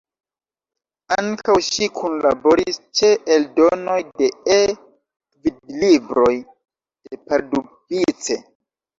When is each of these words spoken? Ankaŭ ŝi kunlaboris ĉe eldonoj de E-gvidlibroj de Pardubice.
Ankaŭ 1.15 1.55
ŝi 1.65 1.87
kunlaboris 1.97 2.79
ĉe 2.99 3.09
eldonoj 3.35 3.97
de 4.21 4.29
E-gvidlibroj 4.55 6.33
de 7.11 7.21
Pardubice. 7.27 8.39